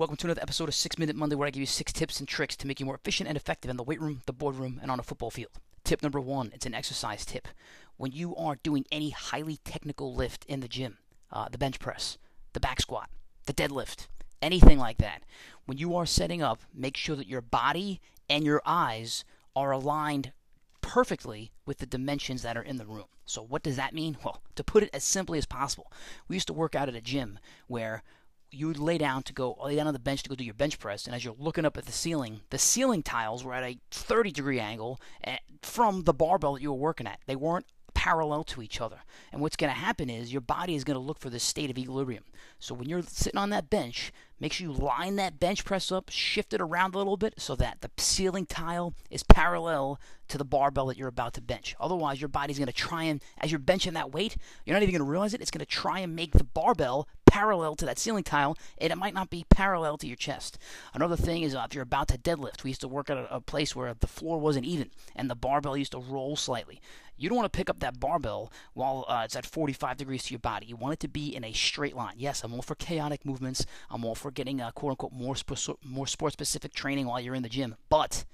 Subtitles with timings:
[0.00, 2.26] Welcome to another episode of Six Minute Monday, where I give you six tips and
[2.26, 4.90] tricks to make you more efficient and effective in the weight room, the boardroom, and
[4.90, 5.50] on a football field.
[5.84, 7.46] Tip number one it's an exercise tip.
[7.98, 10.96] When you are doing any highly technical lift in the gym,
[11.30, 12.16] uh, the bench press,
[12.54, 13.10] the back squat,
[13.44, 14.06] the deadlift,
[14.40, 15.22] anything like that,
[15.66, 20.32] when you are setting up, make sure that your body and your eyes are aligned
[20.80, 23.04] perfectly with the dimensions that are in the room.
[23.26, 24.16] So, what does that mean?
[24.24, 25.92] Well, to put it as simply as possible,
[26.26, 28.02] we used to work out at a gym where
[28.50, 30.54] you would lay down to go lay down on the bench to go do your
[30.54, 33.64] bench press, and as you're looking up at the ceiling, the ceiling tiles were at
[33.64, 37.20] a 30 degree angle eh, from the barbell that you were working at.
[37.26, 39.00] They weren't parallel to each other.
[39.32, 41.70] And what's going to happen is your body is going to look for this state
[41.70, 42.24] of equilibrium.
[42.58, 46.08] So when you're sitting on that bench, make sure you line that bench press up,
[46.08, 50.44] shift it around a little bit so that the ceiling tile is parallel to the
[50.44, 51.74] barbell that you're about to bench.
[51.78, 54.94] Otherwise, your body's going to try and, as you're benching that weight, you're not even
[54.94, 55.40] going to realize it.
[55.40, 58.96] It's going to try and make the barbell parallel to that ceiling tile, and it
[58.96, 60.58] might not be parallel to your chest.
[60.94, 63.36] Another thing is uh, if you're about to deadlift, we used to work at a,
[63.36, 66.80] a place where the floor wasn't even, and the barbell used to roll slightly.
[67.16, 70.30] You don't want to pick up that barbell while uh, it's at 45 degrees to
[70.32, 70.66] your body.
[70.66, 72.14] You want it to be in a straight line.
[72.16, 73.66] Yes, I'm all for chaotic movements.
[73.90, 77.34] I'm all for getting uh, quote unquote more sp- more sport specific training while you're
[77.34, 78.24] in the gym, but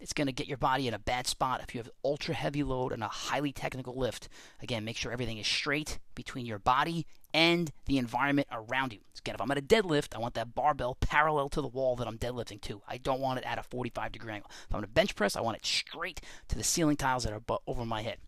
[0.00, 2.62] it's going to get your body in a bad spot if you have ultra heavy
[2.62, 4.28] load and a highly technical lift.
[4.62, 9.00] Again, make sure everything is straight between your body and the environment around you.
[9.18, 12.06] Again, if I'm at a deadlift, I want that barbell parallel to the wall that
[12.06, 12.80] I'm deadlifting to.
[12.88, 14.50] I don't want it at a 45 degree angle.
[14.68, 17.32] If I'm at a bench press, I want it straight to the ceiling tiles that
[17.32, 18.18] are over my head.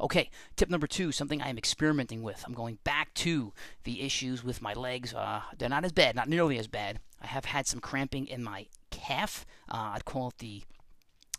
[0.00, 2.44] Okay, tip number two, something I am experimenting with.
[2.46, 3.52] I'm going back to
[3.84, 5.14] the issues with my legs.
[5.14, 6.98] Uh, they're not as bad, not nearly as bad.
[7.22, 9.46] I have had some cramping in my calf.
[9.70, 10.62] Uh, I'd call it the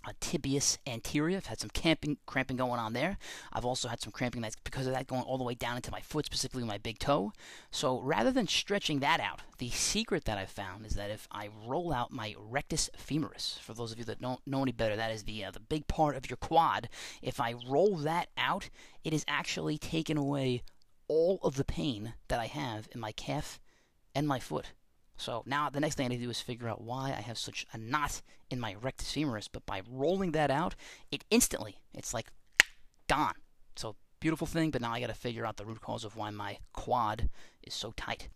[0.05, 1.37] uh, tibialis anterior.
[1.37, 3.17] I've had some camping, cramping going on there.
[3.53, 5.91] I've also had some cramping that's because of that going all the way down into
[5.91, 7.33] my foot, specifically my big toe.
[7.71, 11.49] So rather than stretching that out, the secret that I've found is that if I
[11.65, 15.11] roll out my rectus femoris, for those of you that don't know any better, that
[15.11, 16.89] is the uh, the big part of your quad.
[17.21, 18.69] If I roll that out,
[19.03, 20.63] it is actually taken away
[21.07, 23.59] all of the pain that I have in my calf
[24.15, 24.67] and my foot.
[25.21, 27.37] So now the next thing I need to do is figure out why I have
[27.37, 29.47] such a knot in my rectus femoris.
[29.51, 30.73] But by rolling that out,
[31.11, 32.25] it instantly, it's like
[33.07, 33.35] gone.
[33.75, 36.31] So beautiful thing, but now I got to figure out the root cause of why
[36.31, 37.29] my quad
[37.61, 38.29] is so tight.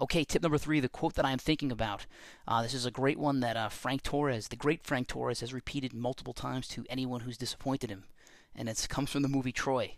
[0.00, 2.06] Okay, tip number three, the quote that I am thinking about.
[2.48, 5.52] Uh, this is a great one that uh, Frank Torres, the great Frank Torres, has
[5.52, 8.04] repeated multiple times to anyone who's disappointed him,
[8.56, 9.96] and it comes from the movie Troy.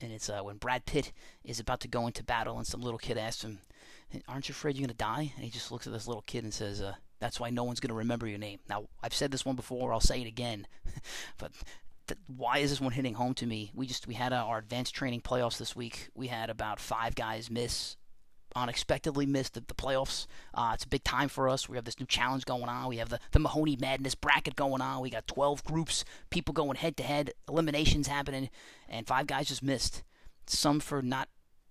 [0.00, 1.12] And it's uh, when Brad Pitt
[1.44, 3.60] is about to go into battle, and some little kid asks him,
[4.28, 5.32] aren't you afraid you're going to die?
[5.34, 7.80] And he just looks at this little kid and says, uh, that's why no one's
[7.80, 8.58] going to remember your name.
[8.68, 10.66] Now, I've said this one before, I'll say it again,
[11.38, 11.52] but
[12.26, 13.70] why is this one hitting home to me?
[13.74, 16.08] We just, we had uh, our advanced training playoffs this week.
[16.14, 17.96] We had about five guys miss
[18.56, 20.26] unexpectedly missed the, the playoffs.
[20.52, 21.68] Uh, it's a big time for us.
[21.68, 22.88] We have this new challenge going on.
[22.88, 25.00] We have the, the Mahoney Madness bracket going on.
[25.00, 28.50] We got 12 groups, people going head to head, eliminations happening,
[28.88, 30.02] and five guys just missed.
[30.46, 31.28] Some for not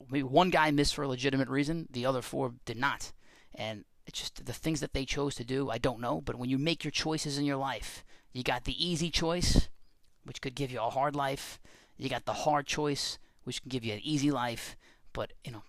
[0.10, 3.12] maybe one guy missed for a legitimate reason, the other four did not.
[3.56, 6.22] And it's just the things that they chose to do, I don't know.
[6.22, 9.70] But when you make your choices in your life, you got the easy choice,
[10.26, 11.60] which could give you a hard life.
[11.98, 14.76] You got the hard choice, which can give you an easy life.
[15.14, 15.64] But you know,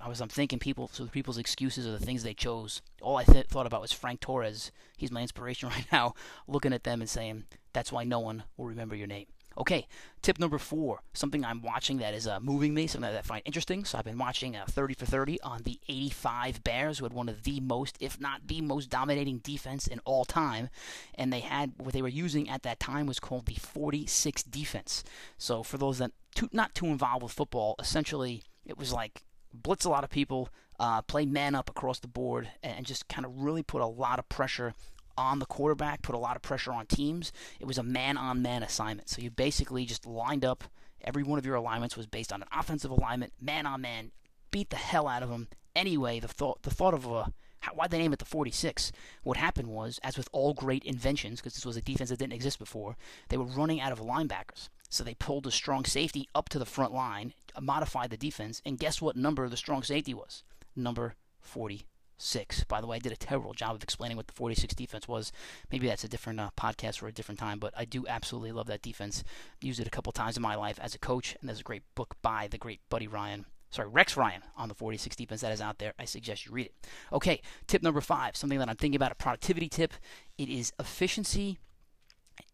[0.00, 2.82] I was I'm thinking people so people's excuses are the things they chose.
[3.00, 4.70] All I th- thought about was Frank Torres.
[4.96, 6.14] He's my inspiration right now.
[6.46, 9.26] Looking at them and saying that's why no one will remember your name.
[9.58, 9.86] Okay,
[10.22, 13.42] tip number four, something I'm watching that is uh, moving me, something that I find
[13.44, 13.84] interesting.
[13.84, 17.28] So I've been watching uh, 30 for 30 on the 85 Bears, who had one
[17.28, 20.70] of the most, if not the most dominating defense in all time.
[21.14, 25.02] And they had, what they were using at that time was called the 46 defense.
[25.36, 29.84] So for those that too, not too involved with football, essentially it was like blitz
[29.84, 33.42] a lot of people, uh, play man up across the board, and just kind of
[33.42, 34.74] really put a lot of pressure
[35.20, 37.32] on the quarterback, put a lot of pressure on teams.
[37.60, 39.08] It was a man on man assignment.
[39.08, 40.64] So you basically just lined up,
[41.02, 44.12] every one of your alignments was based on an offensive alignment, man on man,
[44.50, 45.48] beat the hell out of them.
[45.76, 47.30] Anyway, the thought, the thought of uh, a
[47.74, 48.90] why'd they name it the 46?
[49.22, 52.32] What happened was, as with all great inventions, because this was a defense that didn't
[52.32, 52.96] exist before,
[53.28, 54.68] they were running out of linebackers.
[54.88, 58.78] So they pulled a strong safety up to the front line, modified the defense, and
[58.78, 60.42] guess what number the strong safety was?
[60.74, 61.84] Number 40
[62.20, 62.64] six.
[62.64, 65.32] By the way, I did a terrible job of explaining what the 46 defense was.
[65.70, 68.66] Maybe that's a different uh, podcast for a different time, but I do absolutely love
[68.66, 69.24] that defense.
[69.60, 71.82] Used it a couple times in my life as a coach, and there's a great
[71.94, 73.46] book by the great Buddy Ryan.
[73.70, 75.94] Sorry, Rex Ryan on the 46 defense that is out there.
[75.98, 76.74] I suggest you read it.
[77.12, 79.94] Okay, tip number five, something that I'm thinking about a productivity tip.
[80.38, 81.58] It is efficiency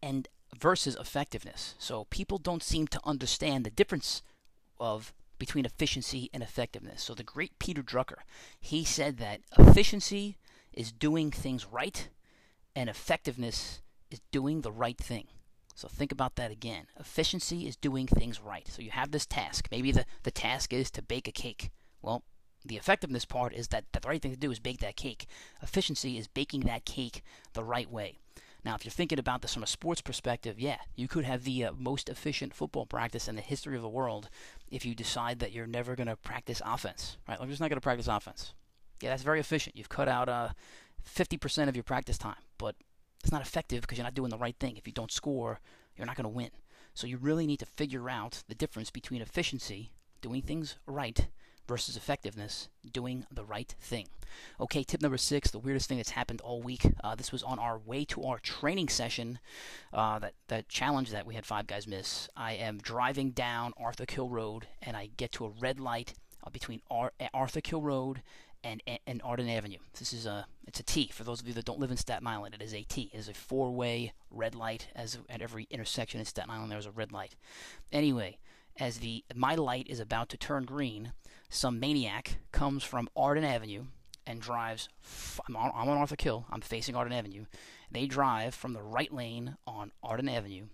[0.01, 1.75] and versus effectiveness.
[1.79, 4.21] So people don't seem to understand the difference
[4.79, 7.03] of between efficiency and effectiveness.
[7.03, 8.19] So the great Peter Drucker,
[8.59, 10.37] he said that efficiency
[10.73, 12.09] is doing things right,
[12.75, 13.81] and effectiveness
[14.11, 15.27] is doing the right thing.
[15.75, 16.87] So think about that again.
[16.99, 18.67] Efficiency is doing things right.
[18.67, 19.67] So you have this task.
[19.71, 21.69] Maybe the, the task is to bake a cake.
[22.01, 22.23] Well,
[22.65, 25.27] the effectiveness part is that, that the right thing to do is bake that cake.
[25.61, 27.21] Efficiency is baking that cake
[27.53, 28.17] the right way.
[28.67, 31.63] Now, if you're thinking about this from a sports perspective, yeah, you could have the
[31.63, 34.27] uh, most efficient football practice in the history of the world
[34.69, 37.37] if you decide that you're never going to practice offense, right?
[37.39, 38.53] I'm just not going to practice offense.
[38.99, 39.77] Yeah, that's very efficient.
[39.77, 40.49] You've cut out uh,
[41.09, 42.75] 50% of your practice time, but
[43.23, 44.75] it's not effective because you're not doing the right thing.
[44.75, 45.61] If you don't score,
[45.95, 46.51] you're not going to win.
[46.93, 51.29] So you really need to figure out the difference between efficiency, doing things right,
[51.67, 54.07] versus effectiveness, doing the right thing.
[54.59, 56.85] Okay, tip number six, the weirdest thing that's happened all week.
[57.03, 59.39] Uh, this was on our way to our training session,
[59.93, 62.29] uh, that, that challenge that we had five guys miss.
[62.35, 66.13] I am driving down Arthur Kill Road, and I get to a red light
[66.45, 68.21] uh, between Ar- Arthur Kill Road
[68.63, 69.77] and, and Arden Avenue.
[69.97, 72.27] This is a it's a T for those of you that don't live in Staten
[72.27, 72.55] Island.
[72.55, 73.09] It is a T.
[73.13, 74.87] It is a four-way red light.
[74.95, 77.35] As at every intersection in Staten Island, there's a red light.
[77.91, 78.37] Anyway,
[78.79, 81.13] as the my light is about to turn green,
[81.49, 83.85] some maniac comes from Arden Avenue
[84.25, 84.89] and drives.
[85.03, 86.45] F- I'm, on, I'm on Arthur Kill.
[86.51, 87.45] I'm facing Arden Avenue.
[87.91, 90.65] They drive from the right lane on Arden Avenue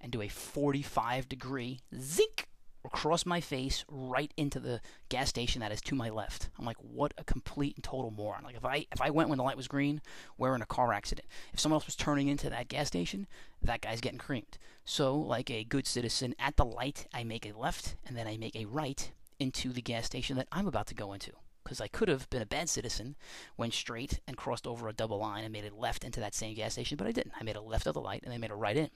[0.00, 2.48] and do a 45 degree zink
[2.84, 6.50] across my face right into the gas station that is to my left.
[6.58, 8.44] I'm like, what a complete and total moron.
[8.44, 10.00] Like if I if I went when the light was green,
[10.36, 11.26] we're in a car accident.
[11.52, 13.26] If someone else was turning into that gas station,
[13.62, 14.58] that guy's getting creamed.
[14.84, 18.36] So, like a good citizen, at the light, I make a left and then I
[18.36, 21.32] make a right into the gas station that I'm about to go into.
[21.64, 23.16] Because I could have been a bad citizen,
[23.58, 26.54] went straight and crossed over a double line and made a left into that same
[26.54, 27.34] gas station, but I didn't.
[27.38, 28.88] I made a left of the light and I made a right in.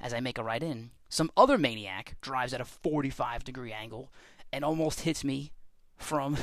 [0.00, 4.12] As I make a right in, some other maniac drives at a 45 degree angle
[4.52, 5.52] and almost hits me
[5.96, 6.36] from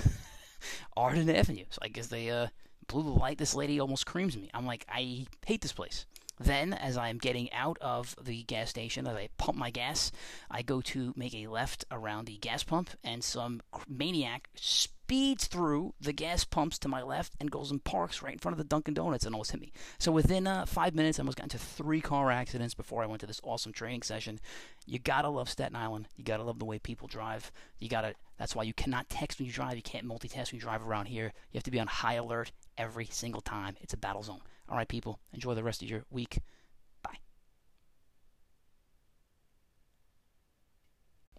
[0.97, 1.65] Arden Avenue.
[1.69, 2.47] So I guess they uh,
[2.87, 3.37] blew the light.
[3.37, 4.49] This lady almost creams me.
[4.53, 6.05] I'm like, I hate this place.
[6.39, 10.11] Then, as I'm getting out of the gas station, as I pump my gas,
[10.51, 14.49] I go to make a left around the gas pump, and some maniac
[15.07, 18.53] speeds through the gas pumps to my left and goes and parks right in front
[18.53, 19.71] of the Dunkin' Donuts and almost hit me.
[19.99, 23.21] So within uh, five minutes, I almost got into three car accidents before I went
[23.21, 24.39] to this awesome training session.
[24.85, 26.07] You gotta love Staten Island.
[26.17, 27.51] You gotta love the way people drive.
[27.79, 28.15] You gotta.
[28.37, 29.75] That's why you cannot text when you drive.
[29.75, 31.31] You can't multitask when you drive around here.
[31.51, 33.77] You have to be on high alert every single time.
[33.79, 34.41] It's a battle zone.
[34.69, 36.39] All right, people, enjoy the rest of your week.
[37.01, 37.19] Bye.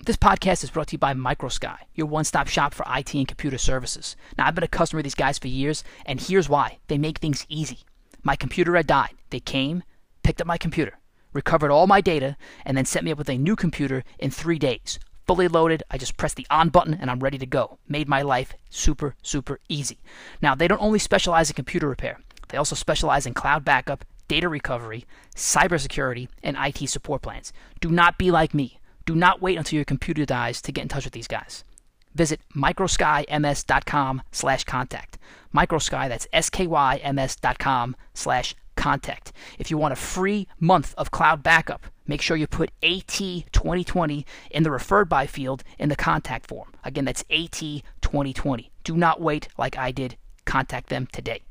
[0.05, 3.29] This podcast is brought to you by MicroSky, your one stop shop for IT and
[3.29, 4.17] computer services.
[4.39, 7.19] Now, I've been a customer of these guys for years, and here's why they make
[7.19, 7.81] things easy.
[8.23, 9.15] My computer had died.
[9.29, 9.83] They came,
[10.23, 10.99] picked up my computer,
[11.35, 14.59] recovered all my data, and then set me up with a new computer in three
[14.59, 14.99] days.
[15.27, 17.79] Fully loaded, I just press the on button and I'm ready to go.
[17.87, 19.99] Made my life super, super easy.
[20.41, 22.21] Now, they don't only specialize in computer repair.
[22.49, 27.53] They also specialize in cloud backup, data recovery, cybersecurity, and IT support plans.
[27.81, 28.79] Do not be like me.
[29.07, 31.65] Do not wait until your computer dies to get in touch with these guys.
[32.15, 35.19] Visit microskyms.com slash contact.
[35.55, 39.33] Microsky, that's S-K-Y-M-S dot com slash contact.
[39.59, 44.63] If you want a free month of cloud backup, make sure you put AT2020 in
[44.63, 46.73] the referred by field in the contact form.
[46.85, 48.71] Again, that's AT2020.
[48.85, 50.17] Do not wait like I did.
[50.45, 51.43] Contact them today.